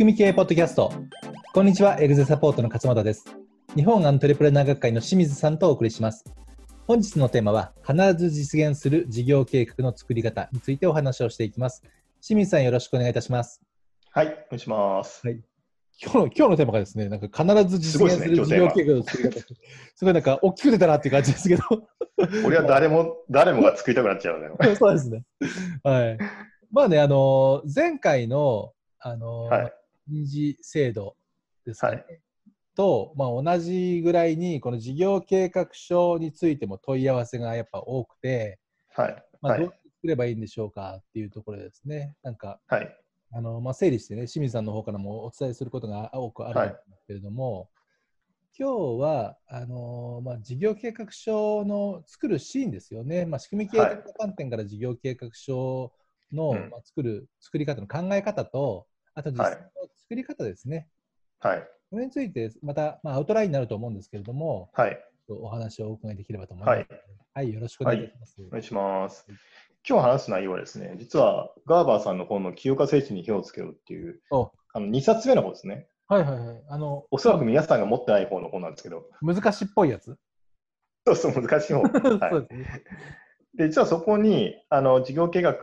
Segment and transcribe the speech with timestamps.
[0.00, 0.90] 組み系ポッドキャスト。
[1.52, 3.36] こんにちは、エグゼサポートの勝俣です。
[3.76, 6.24] 日本アントレプレナー学会の清水さんとお送りします。
[6.86, 11.82] 本日のテーマは、必ず実現する事業計画の作り方についてお話をしていきます。
[12.22, 13.60] 清水さん、よろしくお願いいたします。
[14.12, 15.20] はい、お願いします。
[15.26, 15.42] はい
[16.02, 19.38] 今日の今日のテーマがですね、なんか必ず実現する事業計画の作り方。
[19.38, 19.54] す
[20.02, 21.62] ごいなんか大きく出たなっていう感じですけど。
[22.46, 24.48] 俺は誰も、誰もが作りたくなっちゃうね。
[24.76, 25.24] そうですね。
[25.84, 26.18] はい。
[26.72, 29.72] まあね、あの前回の、あのはい。
[30.10, 31.16] 二次制度
[31.64, 31.96] ですかね。
[31.96, 32.20] はい
[32.76, 38.58] と、まあ、同じぐらいに、この事業計画書についても問い合わせがやっぱ多くて、
[38.94, 39.24] はい。
[39.42, 39.74] まあ、はいどう。
[40.00, 42.14] 作ればいいんでしょうかっていうところですね。
[42.22, 42.96] なんか、はい。
[43.32, 47.68] あのまあ、整理してね、清水さんの方からもお伝えすることが多くあるんはいですけれども、
[48.58, 55.92] 今日はあのまあ、事業計画書の作るシーンですよね、まあ、仕組み計画の観点から事業計画書
[56.32, 60.88] の、うんまあ、作る作り方の考え方と、あと実際の作り方ですね、
[61.38, 61.62] はい。
[61.88, 64.98] これについてまた、まあ、アウトラインになると思うんですけれども、はい。
[65.28, 66.86] お話をお伺いできればと思います。
[67.32, 68.42] はい、よろしくお願いします。
[68.42, 69.24] お願いします。
[69.88, 75.86] 今日話す内容はですね、実はガーバーさんの本の清岡聖地に火をつけろっていう、おあの2冊目の方ですね。
[76.08, 76.62] はいはいはい。
[76.70, 80.18] あの、おそらく皆さんが持ってない方の本なんですけど、難しいっぽいやつ？
[81.06, 81.82] そうそう、難しい方。
[82.18, 82.84] はいそうですね。
[83.54, 85.54] で、実はそこに、あの、事業計画、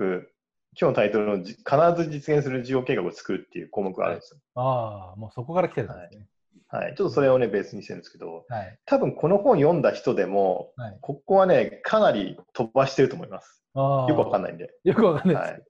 [0.79, 1.65] 今日のタイトルのじ必
[1.97, 4.39] ず実現する事業計画を作るっていう項目があるんですよ。
[4.55, 6.27] ああ、もうそこから来てるんですね。
[6.69, 6.95] はい。
[6.95, 8.79] ちょっとそれをね、ベースにしてるんですけど、はい。
[8.85, 10.97] 多分この本読んだ人でも、はい。
[11.01, 13.63] ここはね、かなり飛ばしてると思います。
[13.73, 14.09] ああ。
[14.09, 14.53] よくわかんない。
[14.53, 14.69] んで。
[14.83, 15.61] よくわかんないはで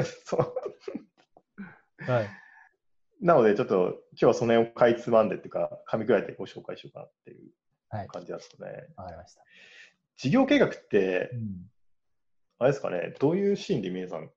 [0.00, 0.04] い。
[0.24, 0.54] そう
[1.96, 2.10] す。
[2.10, 2.28] はい。
[3.20, 7.50] なので、ちょっと今日はその辺をかいつまんでっていうか、噛み砕いてご紹介しようかなっていう
[7.88, 8.08] はい。
[8.08, 8.86] 感じですよね。
[8.96, 9.42] わかりました。
[10.16, 11.70] 事業計画ってう、ん。
[12.58, 14.30] あれですかね、どういうシーンで皆さん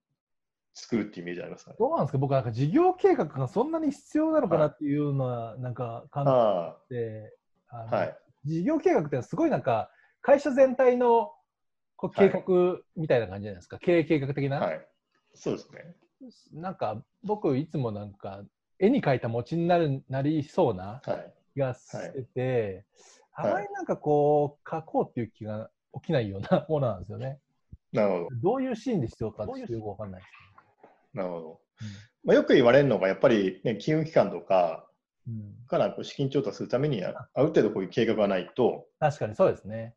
[0.73, 1.77] 作るってイメージありますかね。
[1.79, 2.17] どうなんですか？
[2.17, 7.35] 僕なんか事業計画がそんなに必要なのかなっていうのは、なんか感じあて、
[7.67, 8.17] はい。
[8.45, 9.91] 事業計画ってすごいなんか、
[10.21, 11.31] 会社全体の
[11.95, 13.79] こう計はい画みたいな感じじゃないですか。
[13.79, 14.59] 経営計画的な。
[14.59, 14.87] はい。
[15.33, 15.95] そうですね。
[16.53, 18.43] なんか僕いつもなんか
[18.79, 21.33] 絵に描いた餅になるなりそうなはい。
[21.53, 22.85] 気がしてて、
[23.31, 27.39] はいあまりなんかこう書こうっていう気が起きないようなものなんですよね。
[27.93, 28.27] なるほど。
[28.41, 31.61] どういうシーンで必要かってよくわかんないですなるほど。
[32.23, 34.87] まあ、よく言われるのが、やっぱり、ね、金融機関とか
[35.67, 39.95] からこう資金調達するために、あある程度こういう計画がないと、確かにそうですね。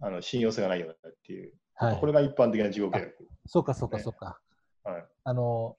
[0.00, 3.12] あの信用性がないようになるっていう、はいこれが一般的な事業計
[3.46, 4.38] そうかそうかねそうか。
[4.84, 4.92] 画。
[4.92, 5.04] はい。
[5.24, 5.76] あの、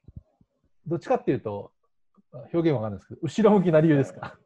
[0.87, 1.71] どっちかっていうと、
[2.53, 4.37] 表現わかんないですけど、後ろ向きな理由ですか？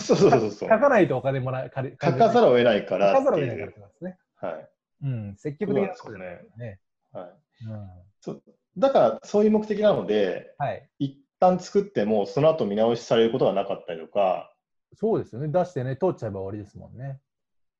[0.00, 0.68] そうそうそうそう。
[0.70, 3.70] 書かないとお金もらえ、借り書かざるを得ないか書らってかざるを得ないからいう。
[3.70, 4.18] ってことですね。
[4.36, 4.70] はい。
[5.04, 6.80] うん、積極的なことじゃないですね。
[7.12, 7.30] はい。
[7.66, 7.88] うん、
[8.20, 8.42] そう
[8.76, 10.88] だから、そういう目的なので、はい。
[10.98, 14.50] 一旦作っても、その後見直しされることがなかったりとか、
[14.96, 15.48] そうですよね。
[15.48, 17.20] 出してね、通っちゃえば終わりですもんね。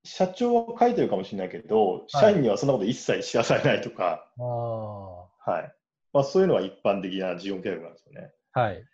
[0.04, 5.50] 社長は書いてるかもしれないけど、社員にはそんなこと一切知らされないとか、ああ。
[5.50, 5.74] はい。
[6.12, 8.32] まあ、そういうのは一般的な事業計画なんですよね。
[8.52, 8.84] はい。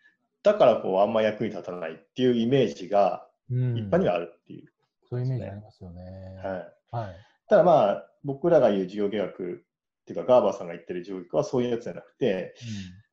[0.43, 4.73] だから、こう、あんま役に立たないっていうイメージがうん、一般にはあるっていう。
[5.09, 6.03] そういうイメージありますよね。
[6.43, 7.07] はい。
[7.07, 7.17] はい。
[7.49, 9.43] ただまあ、僕らが言う事業計画って
[10.13, 12.55] いうか、ガーバーさんが言ってる事業計画はそういうやつじゃなくて、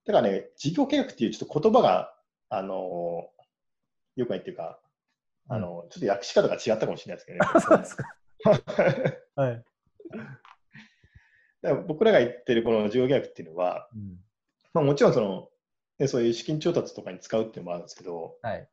[0.06, 2.14] だからね、事業計画っていうちょっと言葉が、
[2.50, 3.30] あの
[4.16, 4.80] よくないっていうか、
[5.50, 7.50] あのちょっと訳し方が違ったかもしれないですけどね。
[7.54, 8.16] うん、そうですか。
[9.36, 9.66] はい。
[11.62, 14.20] だから僕らが言ってるこの事業計画っていうのは、うん、
[14.74, 15.50] まあ、もちろんその、
[16.00, 18.70] ね、そういう資金調達とかに使うっていうのもあるんですけど、はい。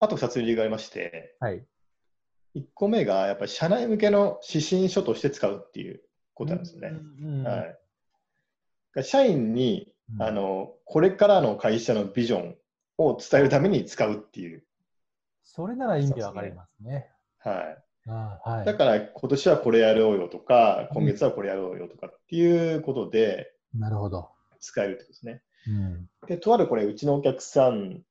[0.00, 1.64] あと2つ理由がありまして、はい。
[2.56, 6.00] 1個目がやっぱり社内向けの指針書として使うっていう
[6.34, 6.88] ことなんですよね。
[7.22, 7.66] うんは
[8.96, 12.56] い、社員にうんあのこれからの会社のビジョン
[12.98, 14.64] を伝えるために使うっていう、
[15.42, 17.10] それなら意味わかりますね。
[17.38, 17.76] は
[18.08, 18.62] ああはい。
[18.62, 24.30] い、だから今年はこれやろうよとか、今月はこれやろうよとかっていうことでなるほど。
[24.60, 25.42] 使えるってことですね。
[25.66, 26.08] うん。
[26.26, 28.02] で、とあるこれ、うちのお客さん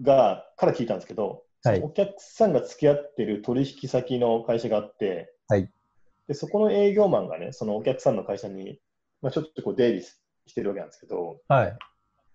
[0.00, 5.70] がから聞いたんですけど、はいお客さんが付き合ってる取引先の会社があって、はい
[6.28, 8.78] でそこの営業マンがね、そのお客さんの会社に、
[9.20, 11.78] まあ、ちょっとこう出入りしてるわけなんですけど、はい。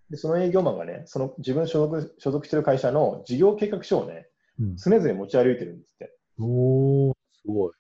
[0.09, 4.27] でその営業マンがね、その自分所属所属してる会社の事業計画書をね、
[4.59, 6.12] うん、常々持ち歩いてるんですって。
[6.39, 7.71] おー、すごい。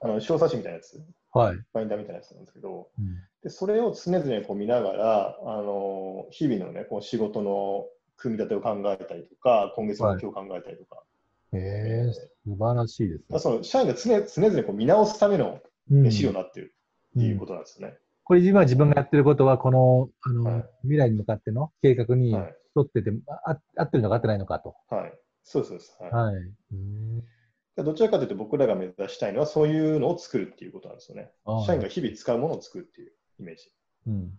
[0.00, 1.58] あの小冊子みたいなやつ、はい。
[1.72, 7.84] バインダーみたいなやつなんですけど、うん、でそれを常々こう見ながら、あの日々のね、こう仕事の
[8.18, 11.02] 組み立てを考えたりとか、今月の目標を考えたりとか、
[11.52, 11.58] へ
[12.08, 13.38] え、素晴らしいですね。
[13.38, 15.60] その社員が常常々こう見直すための、
[16.10, 16.74] 資料になっている
[17.18, 17.96] っていうことなんですよね。
[18.24, 22.54] これ今自分がやってることは、この、あの、はい未来に向かっての計画に沿はい。
[22.82, 23.10] ってて、
[23.44, 24.76] あ合ってるのか合ってないのかと。
[24.90, 25.12] はい。
[25.42, 25.96] そうです。
[25.98, 26.34] はいはい。
[26.72, 27.24] うん
[27.76, 31.30] でどちらかというと僕らが目指したいのはそういうのを作るっていうことなんですよね。
[31.64, 33.70] 社員が日々使うものを作るっていうイメージ。
[34.08, 34.32] うん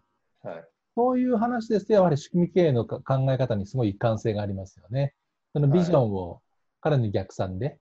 [0.43, 0.67] はい。
[0.99, 5.13] そういう話ですと、やはり仕組み経営のか考え方にすごい一貫性がありますよね。
[5.53, 6.41] そのビジョンを
[6.81, 7.79] 彼の逆算で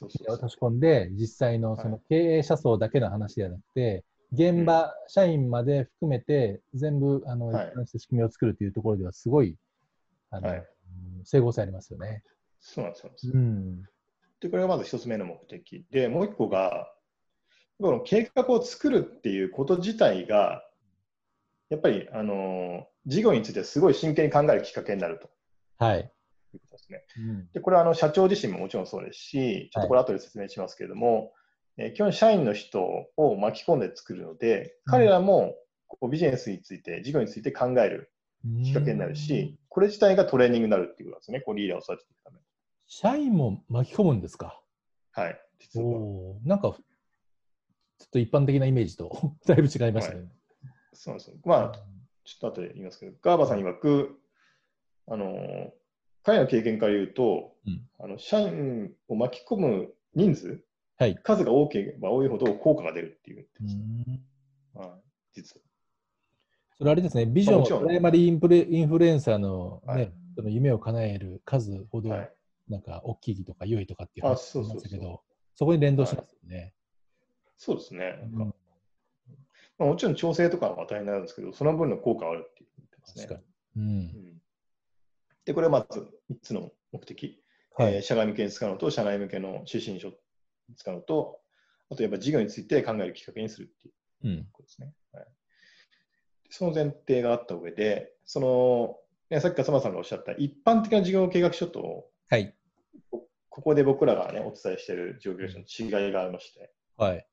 [0.00, 9.56] 落とし込んで、実際のその経営者層だけの話ではなくて、現場、社員まで含めて全部あのはい一貫した仕組みを作るというところではすごい
[10.30, 10.64] あの、はいうん
[11.24, 12.24] 整合性ありますよね。
[12.60, 13.12] そうなんですよ。
[13.32, 13.82] うん。
[14.40, 15.86] で、これがまず一つ目の目的。
[15.90, 16.92] で、もう一個が、
[17.80, 20.62] この計画を作るっていうこと自体が、
[21.70, 25.30] やっぱり、あの、事業についてすごい真剣に考えるきっかけになると
[25.78, 25.98] はい。
[26.52, 27.04] いうことですね。
[27.18, 31.32] うんで、これはあの社長自身ももちろんそうですし、ちょっとこれ後で説明しますけれども、
[31.76, 32.82] えー基本社員の人
[33.16, 35.54] を巻き込んで作るので、彼らも
[35.88, 38.12] こうビジネスについて、事業について考える
[38.64, 41.40] きっかけになるし、これ自体がトレーニングになるっていうことですね。
[41.40, 42.44] こうリーダーを育てていくために。
[42.86, 44.60] 社員も巻き込むんですか？
[45.12, 45.40] はい。
[45.58, 45.86] 実は。
[45.86, 46.76] おーなんか、ちょ
[48.06, 50.28] っと一般的なイメージと だいぶ違いましたね。
[50.94, 51.36] そうなんですよ。
[51.44, 51.72] まあ、
[52.24, 54.18] ちょっと後で言いますけど、ガーバさん曰く、
[55.06, 55.72] あの、
[56.22, 60.62] 彼の経験から言うと、うんあの社員を巻き込む人数、
[60.96, 61.16] はい。
[61.22, 64.90] 数が多ければ多いほど効果が出るっていううんはい、
[65.32, 65.60] 実
[66.76, 72.16] それあれですね、ビジョンプライマリーインフレインフルエンサーの,、ねはいその夢を叶える数ほど、は。
[72.18, 72.32] はい。
[72.68, 75.22] なんか大きいとか良いとかっていうあ話そうそうそうありましたけど、
[75.54, 76.72] そこに連動しますよね。
[77.56, 78.18] そうですね。
[78.22, 78.54] なんかうん
[79.78, 83.24] まあ、もちろん調整とかは大変なんですけど、その分の効果はあるって言ってますね。
[83.24, 83.82] 確かに。
[83.82, 83.92] うんう
[84.30, 84.34] ん
[85.44, 86.00] で、これはまず
[86.30, 87.40] 3つの目的。
[87.76, 90.14] はいえー社外向けに使うのと、社内向けの指針書に
[90.76, 91.40] 使うのと、
[91.90, 94.92] あとやっぱ事業について考えるきっかけにするっていううんことですね。
[95.12, 95.30] はい、で
[96.50, 98.96] その前提があった上で、その、
[99.28, 102.54] ね、さっき勝間さんがおっしゃった一般的な事業計画書と、はい。
[103.10, 107.26] こここで僕らが、ね、お伝えしている事業計画書の違いがありまして、はい。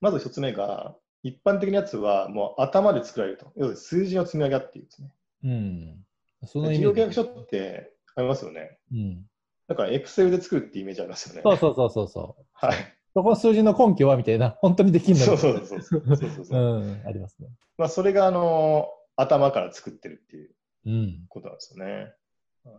[0.00, 3.52] まず一つ目が、一般的なやつはもう頭で作られると。
[3.56, 5.12] 要するに数字の積み上げっていうんですね。
[5.44, 6.04] うん。
[6.46, 6.82] そのイ事。
[6.82, 8.78] 業計画書ってありますよね。
[8.92, 9.26] うん。
[9.68, 11.42] なんか、エクセルで作るってイメージありますよね。
[11.42, 12.44] そうそうそうそうそう。
[12.52, 12.96] はい。
[13.14, 17.48] そこの数字の根拠はみたいな、本当にできるのそうそうそうそうそうそうそううん、ありますね。
[17.76, 20.54] まあ、それが、あの頭から作ってるっていう
[20.86, 21.24] うん。
[21.28, 22.14] ことなんですよね。
[22.64, 22.74] はい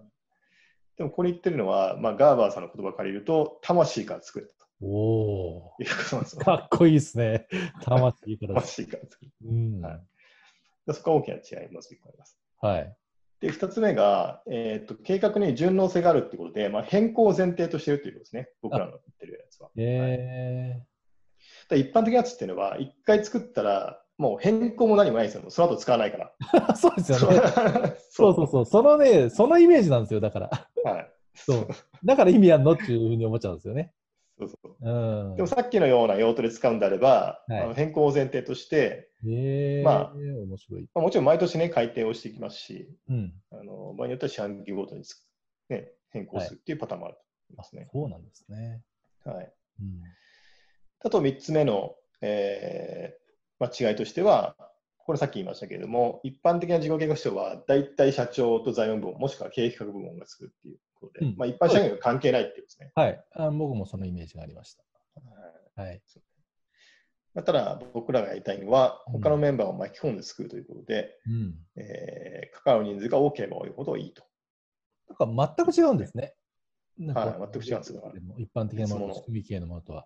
[0.98, 5.78] でも、ここに言ってるのは、まあ、ガーバーさんの言葉を借りると、魂から作るおお。
[6.44, 7.48] かっこいいですね。
[7.84, 8.56] 魂から。
[8.56, 9.32] 魂から作る。
[9.46, 9.82] うん。
[9.82, 10.00] はい
[10.88, 12.38] でそこは大きな違い、まず1個あります。
[12.60, 12.96] はい。
[13.40, 18.50] で、2つ目が、えーっと、計画に順応性があるってことで、まあ、変更を前提としているということですね。
[18.62, 19.70] 僕らの言ってるやつは。
[19.78, 20.82] え
[21.70, 25.50] で一般的なやつっていうのは、1回作ったら、もう変更も何もないんですよ。
[25.50, 26.32] その後使わないから。
[26.54, 27.42] ー、 そうですよね。
[28.10, 28.66] そうそうそう。
[28.66, 30.70] そのね、そのイメージなんですよ、だから。
[30.84, 31.12] はい。
[31.34, 31.68] そう。
[32.04, 33.94] だから意味あんのっていうふうに思っちゃうんですよね。
[34.42, 34.90] そうそう。
[34.90, 35.36] うん。
[35.36, 40.82] でもさっきのような用途で使うんであれば、はいあの変更を前提として、ええまあ面白い。
[40.94, 43.34] まあ、もちろん毎年ね、改定をしていきますし、うん。
[43.52, 45.24] あの場合によっては四半期ごとにつ、
[45.70, 47.90] ね、変更するっていうパターンもあると思いますね。
[47.92, 48.82] そうなんですね。
[49.26, 50.02] はい、うん。
[51.04, 53.22] あと3つ目の、えー
[53.60, 54.56] まあ、違いとしては、
[55.06, 62.92] これさっき言いましたけれども、一般的な事業計画書は、大体社長と財務部門、もしくは経営企画部門が作るっていうことで、うんまあ、一般社員が関係ないっていうですね。
[62.96, 63.50] はいあ。
[63.52, 64.84] 僕もそのイメージがありました。
[65.80, 66.02] はいはい。
[67.34, 71.56] まあ、ただ、僕らがやりたいのは、うん他のメンバーを巻き込んで作るということで、うん。
[71.82, 74.24] えー関わる人数が多ければ多いほどいいと。
[75.20, 76.36] なんか全く違うんですね。
[76.98, 80.06] なんかはい全く違うんですよでも一般的なもの組み系のものとは。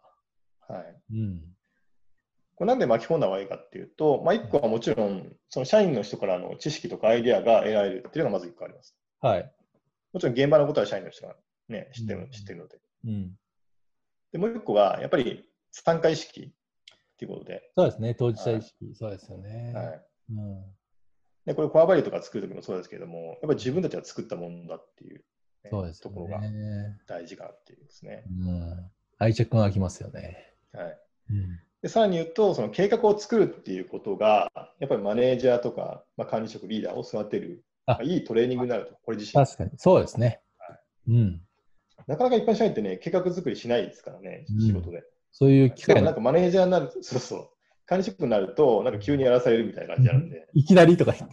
[0.67, 1.43] はい、うん。
[2.55, 8.95] これなんで巻き込んだ方がいいかっていうと、まあ、1個はもちろん、その社員の人からの知識とかアイデアが得られるっていうのがまず1個あります。
[9.19, 9.53] はい。
[10.15, 11.36] もちろん現場のことは社員の人が、
[11.67, 12.77] ね、知ってるうん知ってるので。
[13.03, 13.36] うん。
[14.31, 18.15] で、もう1個は、やっぱり参加意識っていうことで、そうですね。
[18.15, 18.95] 当事者意識。
[18.95, 19.74] そうですよね。
[19.75, 20.63] はい、うん。
[21.45, 26.98] でこれ、コアバリューとか作るときもそうですけども、やっぱり自分たちが作ったものだっていう、ねそうですよところがね。
[27.07, 28.24] 大事かなっていうですね。
[28.39, 28.91] うん。
[29.17, 30.53] 愛着が湧きますよね。
[30.72, 30.98] はい
[31.31, 31.60] うん。
[31.81, 39.46] でさらに言うと、その計画を作るっていうことが、やっぱりマネージャーとか、まあ、管理職、リーダーを育てる、あまあいいトレーニングになると、これ自身。
[39.46, 39.72] 確かに。
[39.77, 40.42] そうですね。
[41.08, 41.42] うん。
[42.08, 45.04] なかなか一般社員ってね、計画作りしないですからね、うん仕事で。
[45.32, 47.50] そういう機会なんかマネージャーになる、そうそう、
[47.86, 50.48] 管理職になると、なんか急にやらされるみたいな感じになるんで。
[50.54, 51.30] いきなりとかやっ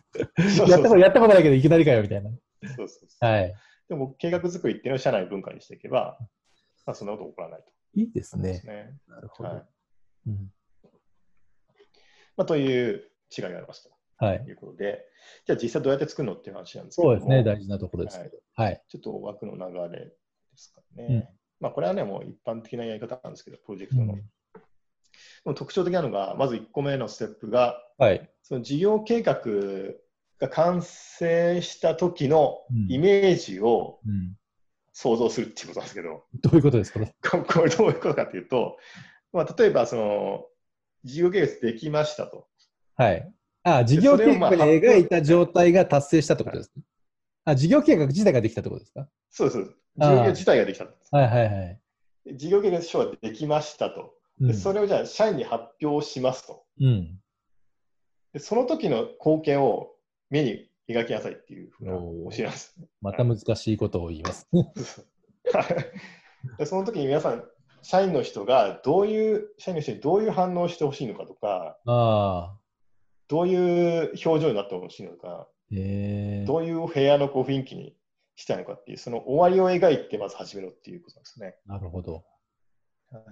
[0.69, 2.31] たことやったことないけど、いきなりかよみたいな。
[2.77, 3.55] そうそうそうはい。
[3.89, 6.19] でも計画作りっていうのを社内文化にしていけば、
[6.87, 7.73] まあ、そんなこと起こらないと。
[7.95, 8.67] いいですねです。
[8.67, 9.51] ねなるほど。
[9.51, 9.63] はい
[10.29, 10.53] うん
[12.37, 13.91] まあ、という違いがありますと。
[14.25, 14.51] はいと。
[14.51, 15.05] いうことで、
[15.47, 18.39] じゃあ実際どうやって作るのっていう話なんですけどもそうですね、大事なところですけど。
[18.55, 18.83] はい。
[18.89, 20.13] ちょっと枠の流れで
[20.57, 21.07] すかね。
[21.09, 21.29] うん
[21.61, 24.15] まあこれはね、もう一般的なやり方なんですけど、プロジェクトの。
[24.15, 24.23] うん
[25.45, 28.31] でも特徴的なのが、まず1個目のステップが、はい。
[28.43, 29.41] その事業計画
[30.39, 34.37] が完成した時のイメージをうん。
[34.95, 37.01] 想像するっていうことなんですけど、どういうことですか？
[37.01, 37.15] ね。
[37.23, 38.77] ここれどういうことかというと、
[39.33, 40.47] まあ、例えばその
[41.05, 42.47] 事業計画できましたと。
[42.97, 43.33] はい。
[43.65, 46.83] あ、事業計画に描いた状態が達成したってことですね。
[47.45, 49.09] あ、事業計画自体ができたってことですか？
[49.31, 49.59] そうです。
[49.97, 51.09] 事業計画自体ができたんです。
[51.15, 51.81] はいはいはい。
[52.37, 54.15] 事業計画書ができましたと。
[54.41, 56.65] うんでそれをじゃあ社員に発表しますと。
[56.81, 57.21] うん。
[58.33, 59.91] でその時の光景を
[60.31, 62.75] 目に描きなさいっていうふうなおー教えなんです。
[63.01, 64.49] また難しいことを言います。
[66.59, 67.45] でその時に皆さん、
[67.83, 72.59] 社員の人がどういう、社員の人にどういう反応をしてほしいのかとか、ああ。
[73.33, 75.49] どういう表情になってほしいのか。
[75.71, 77.97] どういう部屋のこう雰囲気に
[78.37, 81.57] したいのかっていう、その終わりを描いてまず始めろっていうことですね。
[81.65, 82.27] なるほど。
[83.11, 83.25] はい、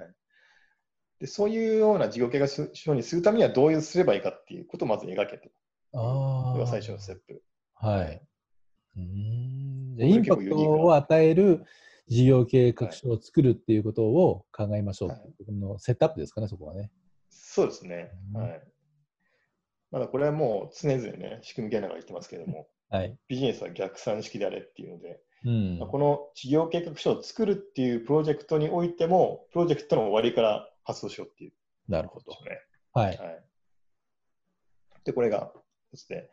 [1.21, 5.51] でそういうような事業計画書にするためにはどういうすればいいかっていうことをまず描けと。
[5.93, 6.53] ああ。
[6.53, 7.43] これが最初のステップ。
[7.75, 8.27] はい。
[8.97, 11.63] うーんじゃあこれインパクトを与える
[12.09, 15.09] 事業計画書を作るっていうことを考えましょう。
[15.11, 16.91] はいこのセットアップですかね、そこはね。
[17.29, 18.13] そうですね。
[18.35, 18.63] うんはい。
[19.91, 23.17] まだこれはもう常々ね、仕組みギャナが言ってますけれども、はい。
[23.29, 25.89] ビジネスは逆算式であれっていうので、うんまあ。
[25.89, 31.53] この事業計画書を作るっていうプロジェクトにおいても、プロジェクトの終わりから発動しようっていう
[31.89, 32.33] なるほど。
[32.95, 33.17] はい。
[33.17, 33.45] はい。
[35.05, 35.53] で、これが
[35.91, 36.31] ですね。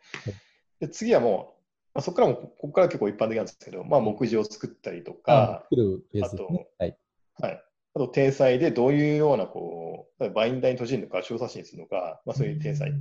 [0.80, 1.62] で、次はもう、
[1.94, 6.68] まあ、そこからも、ここから結構一般的なんですけど、まあ、目次を作ったりとあか、作るフェーズですね。
[6.78, 6.96] はい。
[7.40, 7.62] はい。
[7.94, 12.92] あと、体裁でどういうような、こう、バインダーに閉じるのか、小冊子にするのか、まあ、そういう体裁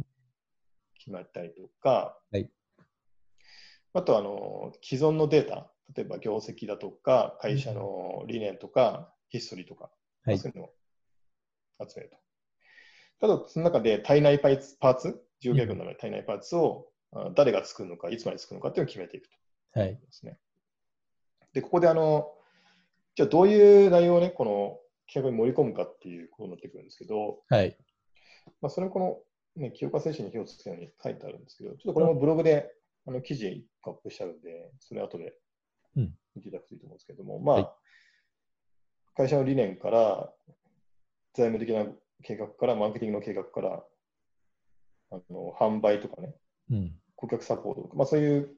[1.07, 2.49] 決まったりとか、はい
[3.93, 9.89] あと、あの、既存のデータ、例えば業績だとか、会社の理念とか、ヒストリーとか、
[10.25, 10.69] まはいあそういうのを
[11.89, 12.17] 集めると。
[13.19, 19.29] ただ、その中で体内パーツ、パーツ事業の中で体内パーツを、あ誰が作るのか、いつまで作るのかっていうのを決めていく
[19.73, 19.79] と。
[19.79, 19.95] はい。
[19.95, 20.37] ですね。
[21.53, 22.31] で、ここであの、
[23.15, 24.77] じゃあどういう内容をね、この
[25.11, 27.75] 企画に盛り込むかっていうことになってくるんですけど、はい。
[28.61, 29.17] まあ、それもこの、
[29.57, 32.71] ね、清川選手に火をつけるように書いてあるんですけど、ちょっとこれもブログで
[33.07, 35.33] あの記事1個アップしてあるんで、それ後で
[35.95, 37.67] うん見ていただくといいと思うんですけども、まあ、はい
[39.17, 40.31] 会社の理念から、
[41.33, 41.91] 財務的な
[42.23, 43.83] 計画から、マーケティングの計画から、
[45.09, 46.35] あの販売とかね、
[46.69, 46.95] うん。
[47.15, 48.51] 顧客サポートとか、まあ、そういう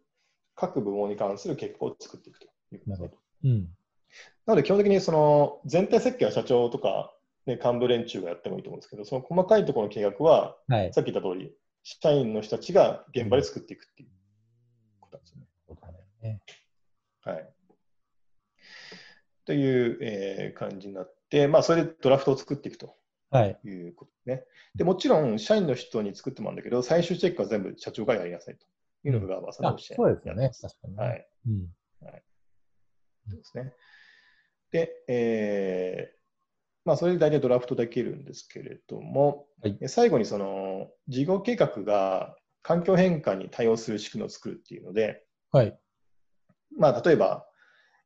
[0.55, 3.21] 各部門に関する結果を作っていくということですねなるほど。
[3.45, 3.59] うん。
[3.61, 3.67] な
[4.47, 7.13] ので基本的にその全体設計は社長とか、
[7.49, 10.93] ね、幹部連中がやってもいいと思うんですけど、その細かいところの計画は、はい。
[10.93, 11.51] さっき言った通り、
[11.83, 14.09] 社員の人たちが現場で作っていくっていう
[14.99, 15.75] ことなんですよ
[16.21, 16.29] ね。
[16.33, 16.41] ね
[17.21, 17.49] はい。
[19.45, 22.95] という、えー感じになって、まあ、それでドラフトを作っていくと
[23.31, 23.59] はい。
[23.63, 24.45] いうことですね。
[24.75, 28.65] でもちろん、社員の人に作ってもらうんだけど、最終チェックは全部社長がやりなさいと
[29.07, 30.51] いうのがガーバーさんそうですよね。
[30.61, 31.03] 確かにね。
[31.03, 31.27] はい。
[31.47, 31.67] うん。
[33.29, 33.73] そうですね。
[34.71, 36.18] で、えー
[36.85, 45.77] まあ、それで大体ドラフトできるんですけれども、はいえ最後にその事業計画が環境変化に対応する仕組みを作るっていうので、はい。
[46.77, 47.45] まあ、例えば、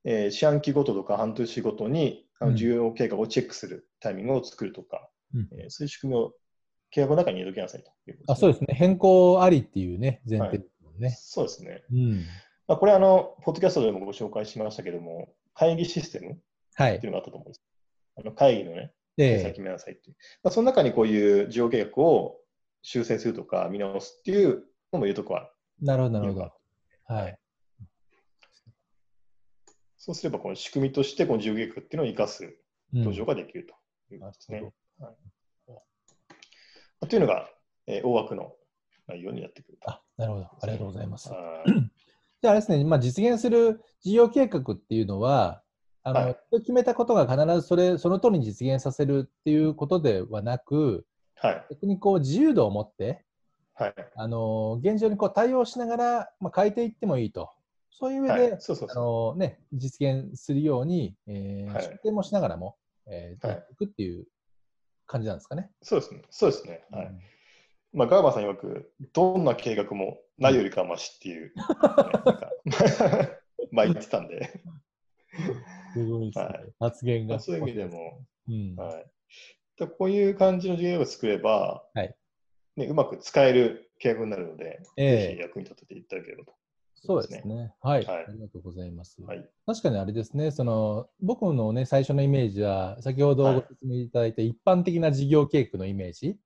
[0.06, 6.34] えー四半期ごととか半年ごとにあうんの事業計画をチェックするタイミングを作るとか、うんえーそういう仕組みを
[6.92, 8.74] 計画の中に入れときなさいということあ、そうですね。
[8.76, 11.18] 変更ありっていうね、前提ですもんね。
[11.20, 11.84] そうですね。
[11.92, 12.26] うん。
[12.68, 16.40] まあ、これあの、ポッドキャストでもご紹介しましたけども、会議システム
[16.76, 17.14] はいっていう。
[17.14, 17.64] のがあったと思うんです。
[18.18, 20.16] あの会議のね、え先決めなさいっていう。
[20.44, 22.38] まあ、その中にこういう事業計画を
[22.82, 25.50] 修正するとか見直すっていうのも入れとくわ。
[25.82, 26.52] えなるほど、なるほど。
[27.06, 27.40] はい。
[29.98, 32.44] そうすればこの仕組みとしてこの事業計画っていうのを生かす
[32.94, 33.74] うん登場ができると
[34.14, 34.60] いうこなるとですね。
[34.60, 35.16] ほはい
[35.70, 35.76] ま
[37.02, 37.50] あというのが、
[37.88, 38.54] えー大枠の
[39.08, 39.78] 内容になってくる。
[39.86, 40.46] あ、なるほど。
[40.46, 41.30] ありがとうございます。
[41.30, 41.94] はい
[42.44, 45.63] じゃああれですね、まあ、実現する事業計画っていうのは、
[46.04, 51.06] あの、はい決めたことが必ずそれ、その通りに実現させるっていうことではなく、
[51.36, 51.66] はい。
[51.72, 53.24] 逆にこう自由度を持って、
[53.74, 53.94] はい。
[54.16, 57.52] あの現状にこう対応しながら、まあ、変えていってもいいと。
[57.92, 62.76] そういう上で、はい、そうそうあそのね、実現するように、えーはい出展もしながらも、
[63.08, 64.26] えーはいやっていくっていう
[65.08, 65.70] 感じなんですかね。
[65.82, 65.86] う。
[65.86, 66.22] そうですね。
[66.30, 66.86] そうですね。
[66.92, 67.06] はい。
[67.08, 67.20] うん
[67.94, 71.54] まあ、ガーバーさん曰く、どんな計画もないよりかはましっていう、
[72.66, 72.84] ね
[73.72, 74.64] まあ言ってたんで、
[75.94, 76.46] すごいですね。
[76.46, 77.36] はい発言が。
[77.36, 78.76] まあそういう意味でも、うん。
[78.76, 79.06] はい。
[79.78, 82.16] でこういう感じの事業を作れば、はい
[82.76, 86.54] ね、うまく使える計画になるので、ええぜひ役に立てていただければと。
[86.96, 87.74] そうですね。
[87.82, 89.22] はい、はいありがとうございます。
[89.22, 89.46] はい。
[89.66, 96.38] 確かにあれですね、その僕のね、最初のイメージは、先ほどはいご説明いただいた一般的な事業計画のイメージ、はい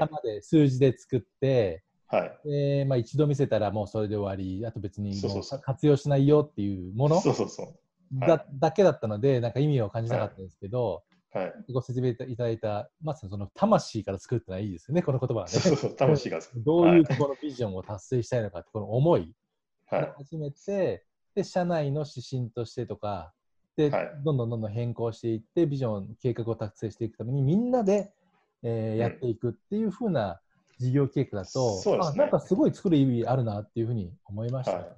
[0.00, 2.48] 頭で数字で作って、はい。
[2.48, 5.14] でまあ、一度見せたらもうそれで終わり、あと別に
[5.62, 7.66] 活用しないよっていうものそうそうそう。
[8.12, 11.02] だ,、はいだけだったので、なんか意味を感じなかったんですけど、
[11.32, 11.52] はい。
[11.72, 15.50] ご説明いただいた、まさにその魂から作るってのはいいですよね、この言葉はね。
[15.50, 16.40] そうそう、魂が。
[16.56, 19.34] どういうこのビジョンを達成したいのかって、この思い
[19.86, 20.00] はい。
[20.02, 23.32] から始めて、で、社内の指針としてとか、
[23.76, 28.12] で、はいどんどんどんどん変更していって、ビジョン、計画を達成していくために、みんなで、
[28.62, 30.40] えーんやっていくっていう風な
[30.78, 34.84] 事業計画だと、そうねあなんかすごい作る意味あるなっていうふうに思いましたよね。
[34.88, 34.96] は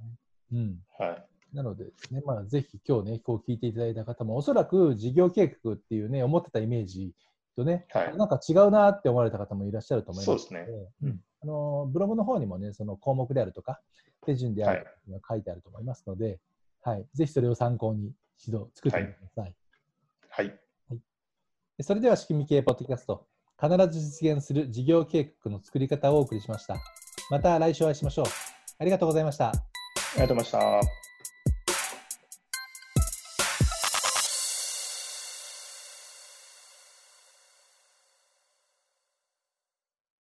[0.53, 0.81] うん。
[0.99, 1.27] はい。
[1.53, 7.13] なのでですね、まあ、ぜひ今日ね、こう聞いていただいた方も、おそらく事業計画っていうね、思ってたイメージ
[7.57, 10.67] とね、はいなんか違うなって思われた方もいらっしゃると思いますのそうですね
[11.03, 13.81] うんあのブログの方にもね、その項目であるとか、
[14.25, 16.39] 手順であるとか書いてあると思いますので、
[16.83, 19.55] はい、ぜひそれを参考に一度作ってみてください。
[20.29, 20.59] はい。
[21.77, 23.27] でそれでは、仕組み系ポッドキャスト、
[23.61, 26.77] 必ず実現する事業計画の作り方をお送りしました。
[27.31, 28.27] また来週お会いしましょう。
[28.79, 29.49] ありがとうございました。
[29.49, 29.53] あ
[30.15, 31.12] りがとうございました。